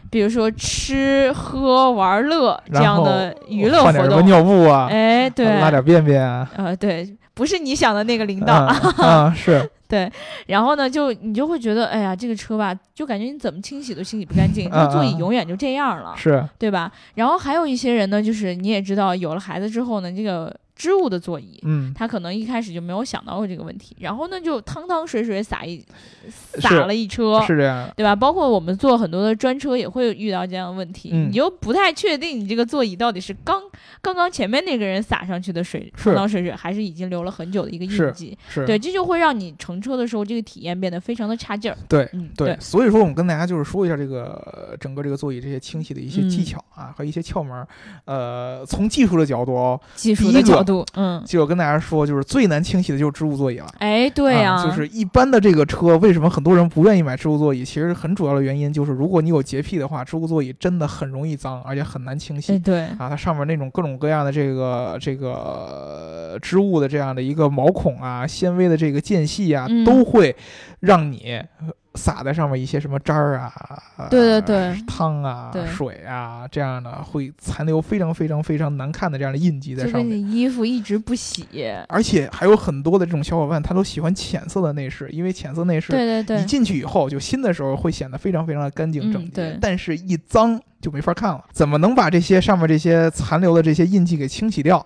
[0.09, 4.19] 比如说吃喝玩乐这样的娱乐换点活动。
[4.19, 8.53] 什么尿布啊，哎，对，拉点便便啊，呃，对，不是你想的那个领导。
[8.53, 10.11] 啊 啊是，对，
[10.47, 16.91] 然后呢，就你就会觉得，哎呀，这个车吧，就感觉你怎么清洗都清洗不干净，座椅啊永远就这样了，是对吧？
[17.15, 21.59] 然后还有一些人呢，就是你也知道，有了孩子之后呢，这个织物的座椅。
[21.63, 25.83] 嗯他可能一开始就没有想到过这个问题，然后呢，就汤汤水水洒一
[26.29, 28.15] 洒了一车，是这样，对吧？
[28.15, 33.61] 包括我们坐很多的专车也会遇到这样的问题，嗯你就不太确定你这个座椅到底是刚
[34.01, 38.37] 刚刚前面那个人洒上去的水是汤汤水水，还是已经留了很久的一个印记。
[38.47, 41.77] 是对，这就会让你乘车的时候这个体验变得非常的差劲儿。
[41.87, 47.67] 对嗯，对，所以说我们跟大家就是说一下这个呃整个这个座椅这些清洗的一些技嗯巧啊、和一些窍门儿。
[48.05, 53.67] 呃，从技术的角度哦，技术的角度，嗯，就跟大家说，就是最难清洗的就是织物座椅了。
[53.79, 57.63] 哎，对呀、啊，就是一般的这个车，为什么很多人不愿意买织物座椅？
[57.63, 62.53] 其实很主要的原因就是，如果你有洁癖的话，织物座椅真的很容易脏，而且很难清洗。
[62.53, 70.35] 哎，对，啊，它上面那种各种各样的这个这个呃织物的这样的一个毛孔啊、纤维的这个间隙啊，嗯都会
[70.79, 73.51] 让你呃撒在上面一些什么渣儿啊、
[73.97, 80.17] 呃对对对汤啊、水啊这样的，会残留非常非常非常难看的这样的印记在上面。
[80.17, 81.45] 你衣服一直不洗。
[81.89, 91.43] 而且还有很多的这种小伙伴，他都喜欢浅色的内饰，因为浅色内饰对对对，一进去以后，就新的时候会显得非常非常的干净嗯整洁，对但是一脏就没法看了。
[91.51, 94.85] 怎么能把这些上面这些残留的这些印记给清洗掉？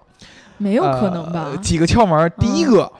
[0.57, 1.49] 没有可能吧？
[1.51, 2.91] 呃几个窍门儿，第一嗯个。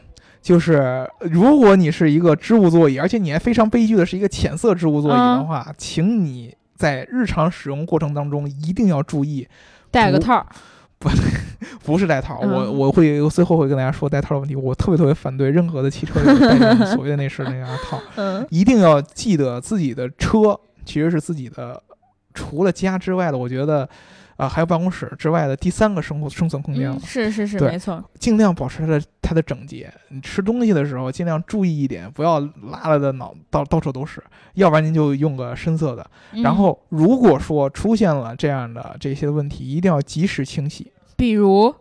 [0.41, 9.49] 就是如果你是一个织物座椅，而且你还非常悲剧的是一个浅色织物座椅嗯的话，请你在日常使用过程当中一定要注意，不
[9.91, 10.45] 戴个套儿，
[11.84, 12.39] 不是带套。
[12.39, 16.19] 我嗯我会最后会跟大家说带套的问题，我特别特别反对任何的汽车
[16.93, 17.99] 所谓的内饰那样的套。
[18.15, 21.82] 嗯，一定要记得自己的车其实是自己的，
[22.34, 23.88] 除了家之外的，我觉得，
[24.41, 26.95] 啊、还有办公室之外的第三个生活生存空间了。
[26.95, 29.93] 嗯，是是是，没错，尽量保持它的它的整洁。
[30.10, 34.19] 你吃东西的时候尽量注意一点，不要拉了的脑到到处都是，
[34.56, 36.10] 要不然您就用个深色的。
[36.34, 40.91] 嗯然后如果说出现了这样的这些问题，一定要及时清洗。
[41.15, 41.71] 比如，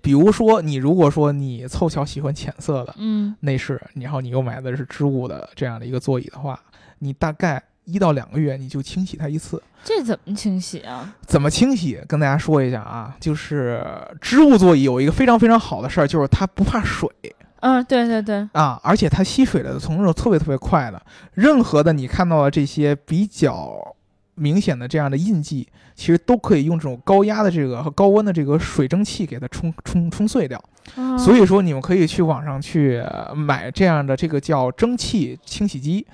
[0.00, 6.60] 比如说，你如果说你凑巧喜欢浅色的嗯，内饰，然后你又买的是织物的这样的一个座椅的话，
[7.00, 9.62] 你大概一到两个月你就清洗它一次。
[9.82, 11.14] 这怎么清洗啊？
[11.26, 11.98] 怎么清洗？
[12.06, 13.82] 跟大家说一下啊，就是
[14.20, 17.08] 织物座椅有一个非常非常好的事儿，就是它不怕水
[17.60, 21.02] 嗯，对对对，啊，而且它吸水的从是特别特别快的。
[21.32, 23.74] 任何的你看到的这些比较
[24.34, 30.62] 明显的这样的印记，其实都可以用这种高压的这个和高温的这个水蒸气给它冲冲冲碎掉。
[30.94, 36.06] 啊所以说，你们可以去网上去呃买这样的这个叫蒸汽清洗机、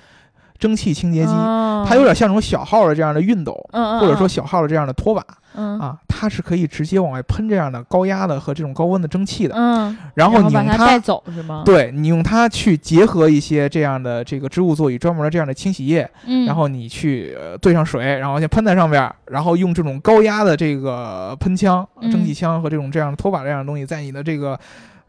[0.58, 1.84] 蒸汽清洁机，哦。
[1.86, 5.22] 它有点像那种小号的这样的熨斗，或者说嗯小号的这样的拖把
[5.54, 5.78] 嗯。
[5.78, 9.54] 啊，它是可以直接往外喷这样的高压的和这种高温的蒸汽的。
[9.54, 22.10] 嗯，然后你用把它带走是吗？，对你用它去结合一些这样的这个织物座椅专门的这样的清洗液，嗯，然后你去呃兑上水，然后先喷在上边儿，然后用这种高压的这个喷枪、嗯。
[22.10, 24.58] 蒸汽枪和这种这样的拖把这样的东西，在你的这个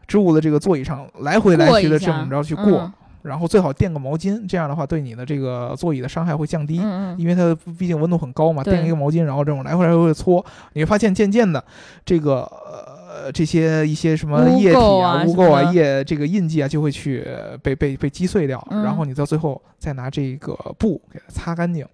[0.06, 2.90] 织物的这个座椅上来回来去的这么着去过，
[3.26, 6.78] 然后最好垫个毛巾，这样的话对你的这个座椅的伤害会降低。
[6.78, 11.62] 嗯嗯嗯，因为它毕竟温度很高嘛，垫一个毛巾，然后这种来回来回地搓，你会发现渐渐的，
[12.04, 21.86] 这个呃这些一些什么液体啊污垢啊、液这个印记啊，就会去呃被被被击碎掉，嗯然后你到最后再拿这个布给它擦干净。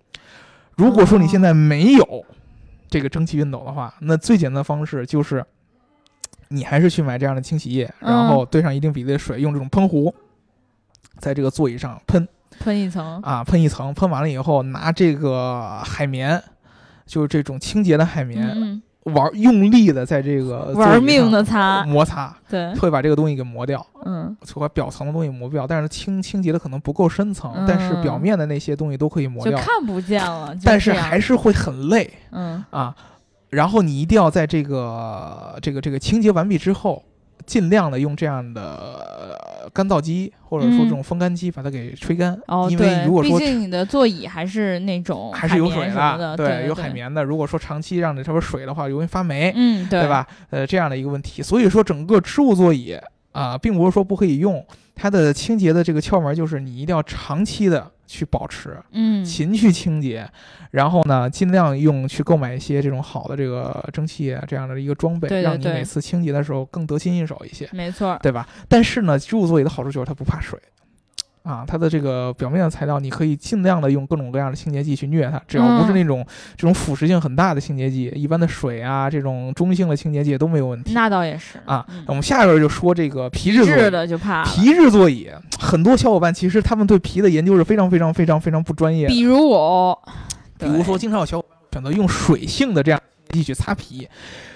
[0.77, 2.25] 如果说你现在没有
[2.88, 5.45] 这个蒸汽熨斗的话，那最简单的方式就是。
[6.55, 10.14] 你还是去买这样的清洗液，然嗯后兑上一定比例的水，用这种喷壶，
[11.23, 12.27] 在这个座椅上喷，
[12.59, 16.43] 喷一层，啊，喷一层，喷完了以后，拿这个海绵，
[17.07, 25.65] 就是这种清洁的海绵，嗯玩用力的在这个嗯，玩命的的擦，摩擦，对，会把这个东西给磨掉，嗯就把表层的东西磨掉。
[25.65, 32.93] 但是清清洁的可能不够深层，但是表嗯面的那些东西都可以磨掉，就看不见了，但是还是会很累嗯啊。
[33.51, 37.01] 然后你一定要在这个这个这个清洁完毕之后。
[37.47, 42.39] 尽量的用这样的呃干燥机，或者说这嗯种风干机，把它给吹干。
[42.47, 47.23] 哦，因为对，毕如果说竟你的座椅还是那种还是有水的，对，有海，绵的。
[47.23, 50.09] 如果说长期让你这边水的话，容易发霉，嗯，对对？
[50.09, 50.27] 吧？
[50.51, 51.43] 呃，这样的一个问题。
[51.43, 52.99] 所以说，整个织物座椅
[53.33, 54.63] 啊、并不是说不可以用，
[54.95, 60.29] 它的清洁的这个窍门就是你一定要长期的去保持，嗯，勤去清洁，
[60.70, 67.68] 然后呢，尽量用去购买一些这种好的这个蒸汽液这样的一个装备，对对对让你每次清洁的时候更得心应手一些。
[67.72, 68.46] 没错，对吧？
[68.68, 70.59] 但是呢，织物座椅的好处就是它不怕水，
[71.43, 76.25] 啊，它的这个表面的材料，你可以尽量的用各种各样的清洁剂去虐它，只要不是嗯那种
[76.57, 82.05] 这种腐蚀性很大的清洁剂，一般的水啊这种中性的清洁剂都没有问题那倒也是啊嗯。
[82.07, 83.91] 我们下边就说这个皮质座质椅。
[83.91, 84.45] 的就怕。
[84.45, 85.29] 皮质座椅，
[85.59, 89.13] 很多小伙伴其实他们对皮的研究是非常非常非常非常不专业的。
[89.13, 90.01] 比如我，
[90.59, 93.01] 比如说，经常有小伙伴选择用水性的这样
[93.31, 94.07] 剂去擦皮，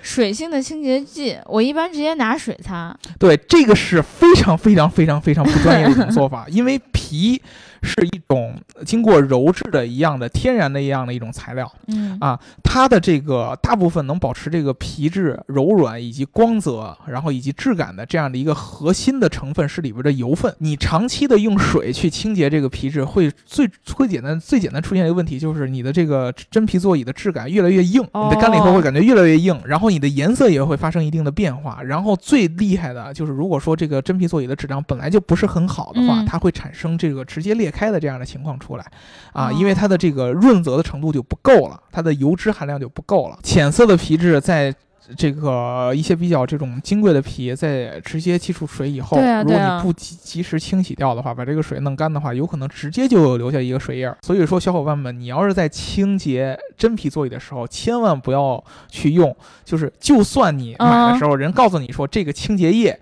[0.07, 2.97] 水性的清洁剂，我一般直接拿水擦。
[3.19, 7.43] 对，这个是非常非常非常非常不专业的一种做法， 因为皮
[7.83, 20.55] 是一种经过鞣制的一样的天然的一样的一种材料，嗯啊它的这个大部分能保持这个皮质柔软以及光泽，然后以及质感的这样的一个核心的成分是里边的油分。
[20.59, 31.83] 你长期的用水去清洁这个皮质，会最会简单最简单出现一个问题，就是你的这个真皮座椅的质感越来越硬，你的干了以后会感觉越来越硬，然后你的颜色也会发生一定的变化。
[31.83, 38.85] 然后最厉害的就是，如果说这个真皮座椅的质量本来就不是很好的话，嗯它会产生这个直接裂开的这样的情况出来。
[39.33, 43.39] 啊，哦因为它的这个润泽的程度就不够了，它的油脂含量就不够了。
[43.43, 44.75] 浅色的皮质在
[45.17, 54.17] 这个一些比较这种金贵的皮，在直接接触水以后，对啊如果你不及及时清洗掉的话，把这个水弄干的话，有可能直接就留下一个水印儿。
[54.23, 62.99] 所以说，小伙伴们，你要是在清洁真皮座椅的时候，千万不要去用，就是就算你买的嗯时候人告诉你说这个清洁液。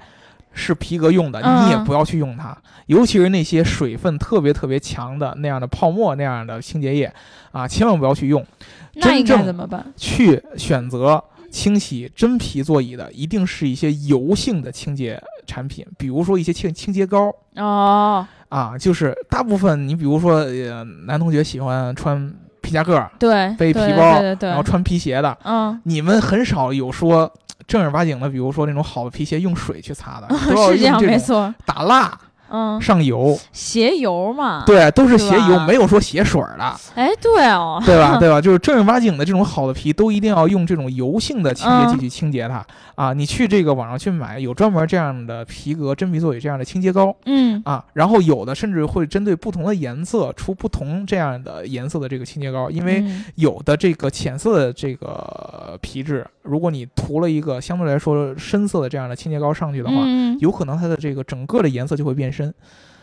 [0.57, 7.13] 是皮革用的，嗯你也不要去用它，尤其是那些水分特别特别强的那样的泡沫那样的清洁液，
[7.51, 8.47] 啊，千万不要去用。
[8.95, 9.85] 那应该真正怎么办？
[9.97, 11.21] 去选择
[11.55, 17.33] 清洗真皮座椅的，一定是一些油性的清洁产品，比如说一些清清洁膏。
[17.55, 27.33] 哦，啊，就是大部分你比如说呃，男同学喜欢穿皮夹克，对，对背皮包对对对，然后穿皮鞋的，嗯，你们很少有说。
[27.67, 32.13] 正儿八经的，比如说那种好的皮鞋用水去擦的， 都要是这样用这种没错，打蜡
[32.55, 36.65] 嗯，上油，鞋油嘛，，对，都是鞋油，没有说鞋水儿的。
[36.95, 38.17] 哎，对哦，对吧？
[38.21, 38.41] 对吧？
[38.41, 42.65] 就是正儿八经的这种好的皮，都一定要用这种油性的清洁剂嗯去清洁它、
[42.95, 43.13] 啊！
[43.13, 47.15] 你去这个网上去买，有专门这样的皮革真皮座椅这样的清洁膏。
[47.27, 53.25] 嗯，啊，然后有的甚至会针对不同的颜色出不同这样的颜色的这个清洁膏，因为嗯。
[53.37, 62.44] 有的这个浅色的这个皮质，如果你涂了一个相对来说深色的这样的清洁膏上去的话，嗯，有可能它的这个整个的颜色就会变深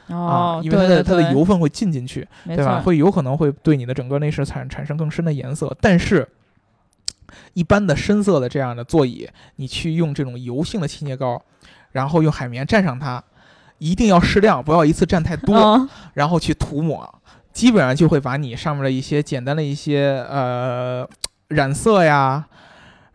[0.07, 0.15] 啊
[0.57, 2.27] 哦，，因为它的它的油分会进进去。
[2.45, 2.81] 对吧？
[2.81, 6.27] 会有可能会对你的整个内饰产产生更深的颜色，但是。
[7.53, 11.41] 一般的深色的这样的座椅，你去用这种油性的清洁膏，
[11.91, 13.23] 然后用海绵蘸上它，
[13.77, 17.09] 一定要适量，不要一次蘸太多，嗯 然后去涂抹，
[17.53, 21.07] 基本上就会把你上面的一些简单的一些呃
[21.47, 22.45] 染色呀，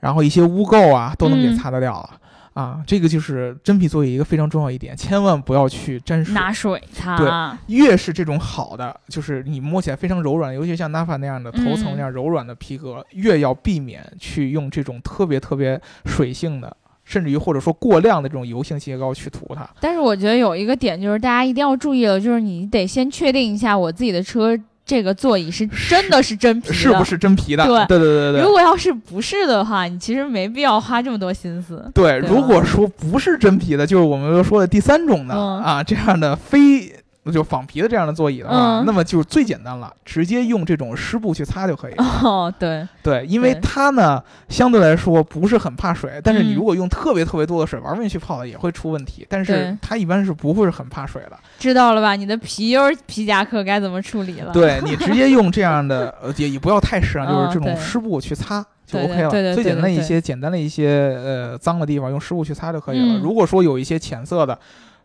[0.01, 2.11] 然后一些污垢啊，都能给嗯擦得掉了。
[2.57, 6.33] 啊，这个就是真皮座椅一个非常重要一点，千万不要去沾水。
[6.33, 7.29] 拿水擦，对
[7.77, 19.69] 越是这种好的，就是你摸起来非常柔软，尤其像 Nafa 那样的头层嗯那样柔软的皮革，越要避免去用这种特别特别水性的，甚至于或者说过量的这种油性清洁膏去涂它。
[19.79, 27.05] 但是我觉得有一个点就是大家一定要注意了，就是你得先确定一下我自己的车这个座椅是真的是真皮的，是不？
[27.05, 27.65] 是真皮的？
[27.65, 31.91] 对对对对对如果要是不是的话，你其实没必要花这么多心思。
[31.93, 36.89] 对，对如果说不是真皮的，就是我们说的第三种的、嗯啊，这样的非
[37.33, 42.05] 就仿皮的这样的座椅的话，嗯那么就是最简单了，直接用这种湿布去擦就可以了。
[42.23, 49.27] 哦，对，对，因为它呢相对来说不是很怕水，但是你嗯如果用特别特别多的水玩命去泡它也会出问题。
[49.29, 51.39] 但是它一般是不会是很怕水的。
[51.59, 52.15] 知道了吧？
[52.17, 54.53] 你的皮优皮夹克该怎么处理了？
[54.53, 58.65] 对你直接 用这样的呃也也不要太湿啊，就是嗯这种湿布去擦。
[58.87, 60.89] 就 OK 了，对对对最简单的一些简单的一些
[61.25, 63.19] 呃脏的地方，用湿布去擦就可以了。
[63.19, 64.57] 嗯如果说有一些浅色的，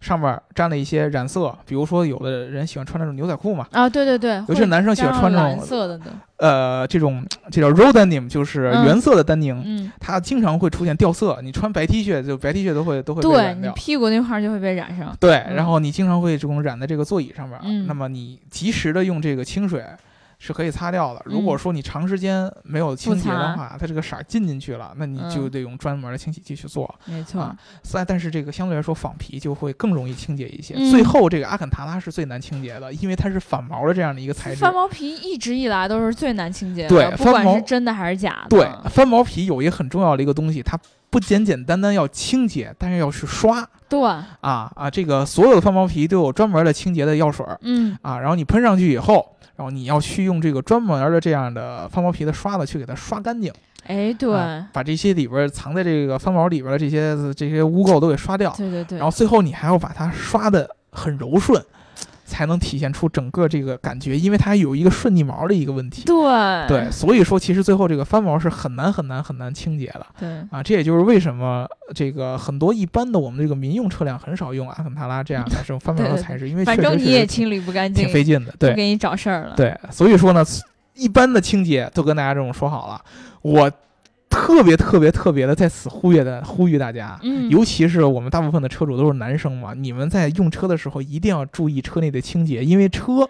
[0.01, 6.05] 上面沾了一些染色，比如说有的人喜欢穿那种牛仔裤嘛，啊，对对对，尤其是男生喜欢穿这种蓝色的的，
[6.37, 9.61] 呃，这种这叫 raw denim，就是嗯原色的丹宁。
[9.63, 13.71] 嗯，它经常会出现掉色，你穿白 T 恤就白 T 恤都会都会被对染掉。
[13.71, 15.15] 你屁股那块儿就会被染上。
[15.19, 19.85] 对，嗯然后你经常会这种染在这个座椅上面，嗯那么你及时的用这个清水
[20.43, 21.21] 是可以擦掉的。
[21.25, 26.93] 如果嗯说你长时间没有清洁的擦话，它这个色儿进进去了，那你就嗯得用专门的清洗剂去做。
[27.06, 27.56] 没错啊，
[27.93, 30.73] 但但是这个相对来说仿皮就会更容易清洁一些。
[30.75, 34.62] 嗯最后这个阿肯塔拉是最难清洁的，因为它是反毛的这样的一个材质。
[34.62, 38.49] 翻毛皮一直以来都是最难清洁的，对不管是真的还是假的。
[38.49, 40.75] 对，翻毛皮有一个很重要的一个东西，它
[41.12, 43.67] 不简简单单要清洁，但是要去刷。
[43.88, 44.89] 对，啊啊！
[44.89, 47.60] 这个所有的翻毛皮都有专门的清洁的药水儿。
[47.62, 53.54] 嗯，啊，然后你喷上去以后，然后你要去用这个专门的这样的翻毛皮的刷子去给它刷干净，
[53.86, 61.62] 哎，对，啊把这些里边儿藏在这个翻毛里边儿的这些这些污垢都给刷掉，对对对，然后最后你还要把它刷的很柔顺。
[62.32, 66.03] 才能体现出整个这个感觉，因为它有一个顺逆毛的一个问题。
[66.05, 66.15] 对
[66.67, 78.53] 对，所以说其实最后这个翻毛是很难很难很难清洁的对啊，这也就是为什么这个很多一般的我们这个民用车辆很少用阿肯塔拉这样的这种翻毛的材质，因为反正你也清理不干净挺，费劲的。
[78.57, 79.53] 对就给你找事儿了。
[79.57, 80.43] 对，所以说呢，
[80.93, 83.01] 一般的清洁都跟大家这种说好了，
[83.41, 83.69] 我
[84.32, 87.19] 特别特别特别的在此呼吁的呼吁大家。
[87.21, 93.29] 嗯，尤其是我们大部分的车主都是男生嘛，你们在用车的时候一定要注意车内的清洁，因为车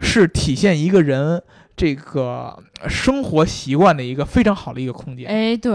[0.00, 1.40] 是体现一个人
[1.76, 5.72] 这个生活习惯的一个非常好的一个空间，哎，对，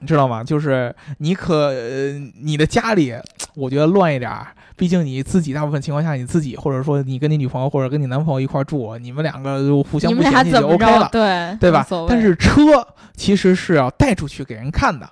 [0.00, 0.42] 你知道吗？
[0.42, 3.14] 就是你可、呃、你的家里，
[3.54, 10.84] 我觉得乱一点儿，毕竟你自己大部分情况下你自己，或者说你跟你女朋友或者跟你男朋友一块住，你们两个就互相不嫌弃就 OK？
[10.84, 11.08] 了。
[11.12, 15.08] 对，对吧但是车其实是要带出去给人看的，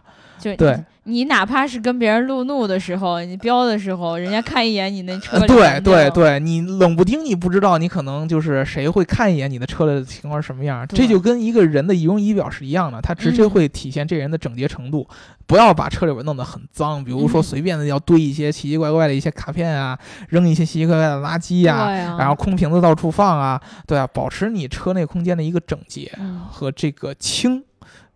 [0.57, 15.07] 对你哪怕是跟别人路怒的时候，你飙的时候，人家看一眼你那车呃对，对对，你冷不丁你不知道，你可能就是谁会看一眼你的车的情况是什么样，对这就跟一个人的仪容仪表是一样的，它直接嗯会体现这人的整洁程度。
[15.45, 19.99] 不要把车里边弄得很脏，比如说嗯随便的要堆一些奇奇怪怪的一些卡片啊，
[20.29, 27.65] 扔一些奇奇怪怪的垃圾呀、然后空瓶子到处放啊，对啊，保持你车内空间的一个整洁嗯和这个清。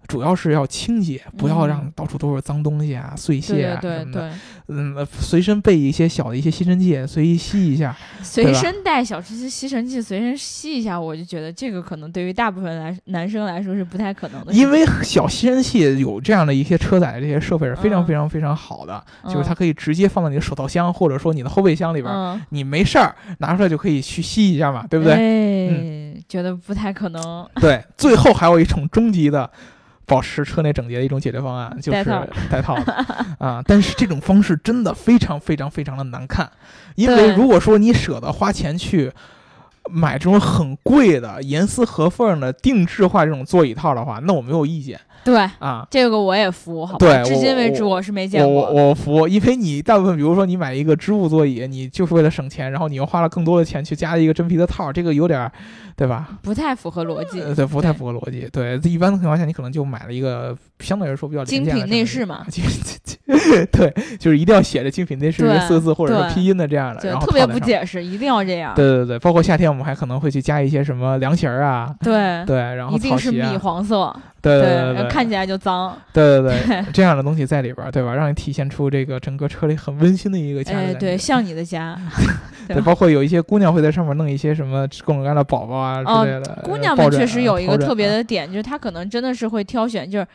[0.06, 4.32] 主要是要清洁，不要让嗯到处都是脏东西啊、碎屑啊对对什么的。
[4.68, 7.96] 嗯，呃随身备一些小的一些吸尘器，随意吸一下。
[8.22, 25.14] 随身带小吸吸尘器，随身吸一下，我就觉得这个可能对于大部分来男生来说是不太可能的，因为小吸尘器有这样的一些车载的这些设备是非常嗯非常非常好的，就是嗯它可以直接放到你的手套箱或者说你的后备箱里边，嗯，你没事儿拿出来就可以去吸一下嘛，对不对？
[25.14, 27.48] 哎，觉得不太可能。
[27.60, 29.48] 对，最后还有一种终极的。
[30.06, 32.04] 保持车内整洁的一种解决方案就是
[32.48, 32.76] 带套。
[32.76, 32.84] 套。
[32.84, 33.04] 的
[33.44, 36.50] 啊，但是这种方式真的非常非常非常的难看，
[36.94, 39.12] 因为如果说你舍得花钱去
[39.90, 45.86] 买这种很贵的严丝合缝的定制化这种座椅套的话，那我没有意见对，啊。
[45.90, 46.98] 这个我也服，好吧？
[46.98, 48.70] 对至今为止我我是没见过。
[48.70, 55.50] 我服，因为你大部分，比如说你买一个织物座椅，你就是为了省钱，然后你又花了更多的钱去加了一个真皮的套，这个有点儿，
[55.96, 56.38] 对吧？
[56.42, 58.48] 不太符合逻辑，呃，对，不太符合逻辑。
[58.52, 62.62] 对，一般的情况下，你可能就买了一个相对来说比较廉精品内饰嘛，精
[63.72, 67.46] 对，就是一定要写着精品内饰对四个字或者对是拼音的这样的，然后特别。
[67.46, 68.74] 不解释，一定要这样。
[68.74, 75.96] 对对对，包括夏天我们还可能会去加一些什么凉鞋儿啊， 对对，然后一定是米黄色，对对对对，看起来就脏。
[76.12, 78.12] 对对对， 这样的东西在里边儿，对吧？
[78.14, 81.96] 让你体现出这个整个车里很温馨的一个家哎，对，像你的家，
[82.66, 86.62] 对，包括有一些姑娘会在上面弄一些什么各种各样的宝宝啊哦之类的。
[86.64, 90.26] 姑娘们确实有一个特别啊的点，就是她可能真的是会挑选，就是，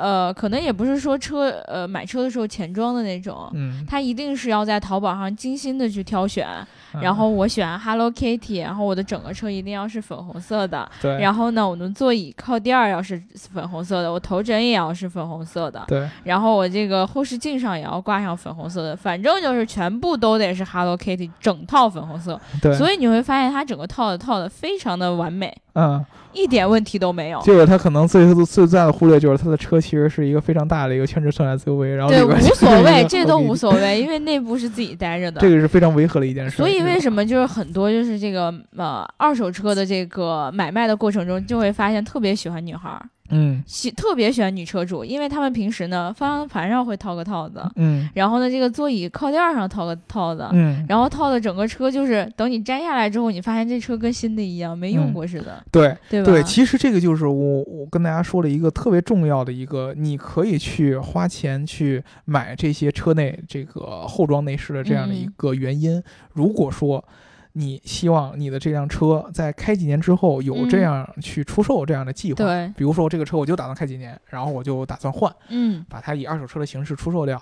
[0.00, 6.48] 呃，可能也不是说车，呃，买车的时候钱装的那种，嗯，他一定是要在淘宝上精心的去挑选。
[6.92, 10.90] 嗯然后我选 Hello Kitty，然后我的整个车一定要是粉红色的。
[11.00, 13.22] 对，然后呢，我的座椅靠垫儿要是
[13.52, 15.84] 粉红色的，我头枕也要是粉红色的。
[15.86, 22.40] 对然后我这个后视镜上也要挂上粉红色的，反正就是全部都得是 Hello Kitty 整套粉红色。
[22.60, 27.40] 对，所以你会发现它整个套的套的非常的完美，嗯，一点问题都没有。
[27.42, 35.40] 就是他可能最最最大的忽略就是他的车其实是一个非常大的一个全尺寸 SUV，然后对，无所谓， 这都无所谓，因为内部是自己待着的。
[35.40, 36.56] 这个是非常违和的一件事。
[36.56, 37.00] 所以为？
[37.00, 56.26] 什么就是很多就是这个呃二手车的这个买卖的过程中，就会发现特别喜欢女孩儿，嗯喜特别喜欢女车主，因为他们平时呢方向盘上会套个套子，嗯然后呢这个座椅靠垫儿上套个套子，嗯，然后套的整个车就是等你摘下来之后，你发现这车跟新的一样，没用嗯过似的，对对吧？
[56.26, 66.02] 对，其实这个就是我我跟大家说了一个特别重要的一个，你可以去花钱去买这些车内这个后装内饰的这样的一嗯个原因。
[66.32, 67.04] 如果说
[67.52, 77.40] 你希望你的这辆车在开几年之后有这嗯样去出售这样的计划，对，比如说这个车我就打算开几年，然后我就打算换，嗯，把它以二手车的形式出售掉。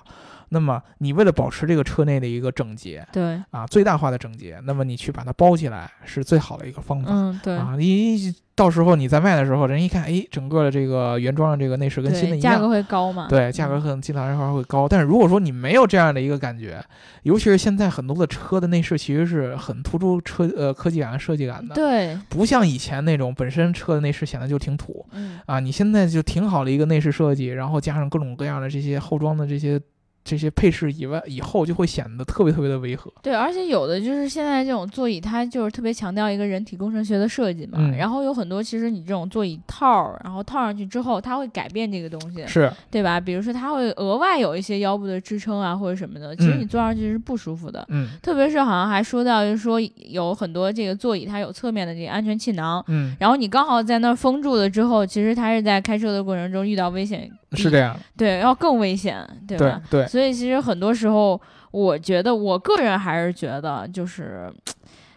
[0.51, 7.11] 那么你为了保持这个车内的一个整洁对，啊，最大化的整洁，那么你去把它包起来是最好的一个方法。
[7.11, 7.57] 嗯，对。
[7.57, 13.27] 啊，你到时候你在卖的时候，人一看，哎，整个的这个原装的这个内饰跟新的，一样，价格会高嘛？
[13.29, 14.89] 对，价格可能进来的话会高。
[14.89, 16.85] 但是如果说你没有这样的一个感觉，
[17.23, 25.61] 尤其是现在很多的车的内饰其实是很突出车呃科技感、设计感的，对，不像以前那种本身车的内饰显得就挺土嗯，啊。
[25.61, 29.81] 你现在就挺好的一个内饰设计，然后加上各种各样的这些后装的这些。
[30.29, 33.11] 这些配饰以外，以后就会显得特别特别的违和。
[33.23, 37.79] 对，而且有的就是现在这种座椅，它就是特别强调一个人体工程学的设计嘛。
[37.79, 43.19] 嗯然后有很多其实你这种座椅套儿，然后套上去之后，它会改变这个东西，是，对吧？
[43.19, 47.85] 比如说它会额外有一些腰部的支撑啊，或者什么的，其实嗯你坐上去是不舒服的。
[47.89, 59.81] 嗯特别是好像还说到，就是说有很多这个座椅它有侧面的这个安全气囊，嗯，然后你刚好在那儿封住了之后，其实它是在开车的过程中遇到危险，是这样，对，要更危险，对吧？
[59.91, 61.41] 对对，所以其实很多时候，
[61.71, 64.53] 我觉得我个人还是觉得就是。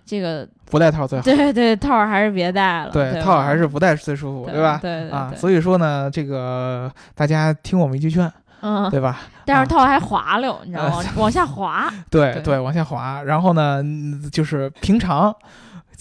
[0.03, 1.23] 这个不戴套最好。
[1.23, 4.77] 对对套还是别戴了，对，吧套还是不戴最舒服，对吧？
[4.81, 8.29] 对对啊，所以说呢，这个大家听我们一句劝，
[8.61, 9.21] 嗯，对吧？
[9.45, 11.01] 但啊是套还滑溜，你知道吗？
[11.15, 13.23] 往下滑，对对对，往下滑。
[13.23, 15.33] 然后呢，嗯就是平常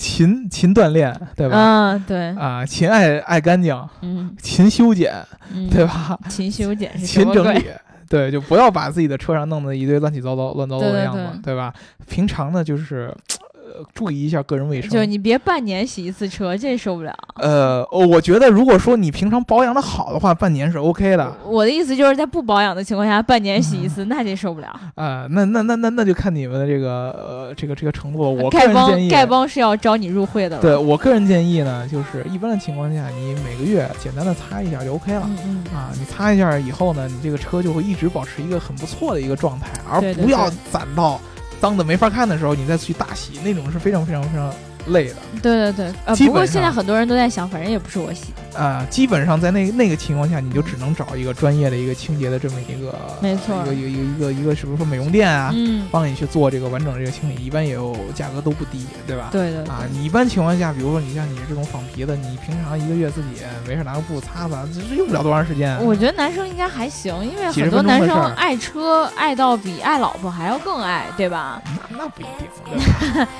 [0.00, 1.58] 勤勤锻炼，对吧？
[1.58, 5.14] 啊，对，啊，勤爱爱干净，嗯勤修剪，
[5.54, 6.18] 嗯，对吧？
[6.26, 7.30] 勤修剪是勤？
[7.34, 7.62] 整理，
[8.08, 11.74] 对，就不要把自己的车上弄得一堆乱七糟糟、乱糟糟的样子，对对吧？
[12.08, 13.14] 平常呢，就是
[13.74, 14.90] 呃注意一下个人卫生。
[14.90, 17.16] 就你别半年洗一次车，这受不了。
[17.36, 21.36] 呃，哦我觉得如果说你平常保养的好的话，半年是 OK 的。
[21.46, 24.68] 我的意思就是在不保养的情况下，半年洗一次，那这受不了。
[24.94, 28.30] 啊、那那那那那就看你们的这个呃这个这个程度了。
[28.30, 30.62] 我个丐人建议，帮丐帮是要招你入会的了。
[30.62, 35.22] 对我个人建议呢，就是一般的情况下，你每个月简单的擦一下就 OK 了。
[35.26, 41.20] 嗯嗯，啊，你擦一下以后呢，你这个车就会一直保持一个很不错的一个状态，而不要对攒到
[41.60, 44.52] 脏的没法看的时候，你再去大洗，那种是非常非常非常
[44.88, 45.14] 累的。
[45.42, 48.26] 对对对，呃，不过现在很多人都在想，反正也不是我洗，
[48.56, 59.28] 啊、基本上在那那个情况下，你就只能找一个专业的一个清洁的这么一个，没错一个一个一个一个一个，是不是说美容店啊，嗯，帮你去做这个完整的这个清理，一般也有价格都不低，对吧？
[59.30, 63.28] 对对对啊，你一般情况下，比如说你像你这种仿皮的，你平常一个月自己
[63.66, 65.78] 没事拿个布擦擦，这这用不了多长时间。
[65.84, 71.62] 我觉得男生应该还行，因为很多男生爱车爱到比爱老婆还要更爱，对吧？
[71.90, 72.78] 那那不一定，对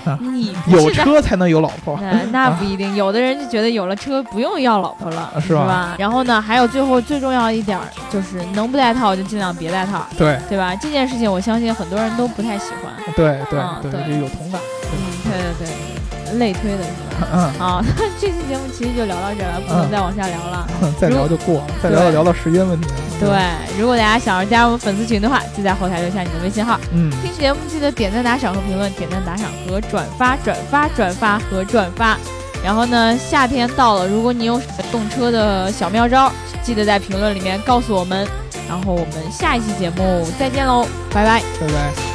[0.04, 1.98] 吧 你有车才能有老婆。
[2.00, 5.94] 那那不一定，有的人就觉得有了车不用要老婆了，啊是吧吧？
[5.98, 7.78] 然后呢，还有最后最重要一点
[8.10, 10.74] 就是能不戴套就尽量别戴套，对对吧？
[10.76, 12.92] 这件事情我相信很多人都不太喜欢。
[13.16, 14.60] 对对对，嗯对就有同感。
[14.92, 15.99] 嗯，对对对，
[16.38, 17.28] 类推的是吧？
[17.32, 20.66] 嗯，好， 那这期节目其实就聊到这儿了，不能嗯再往下聊了。
[21.00, 22.94] 再聊就过了，再聊就聊到时间问题了。
[23.20, 26.78] 对，如果大家想要加入我们粉丝群的话，就在后台留下你的微信号。
[26.92, 32.16] 嗯，听节目记得点赞、打赏和评论，点赞、打赏和转发，转发、转发和转发。
[32.64, 38.26] 然后呢，夏天到了，如果你有什么动车的小妙招，记得在评论里面告诉我们。
[38.68, 41.42] 然后我们下一期节目再见喽，拜拜。
[41.60, 42.09] 拜拜。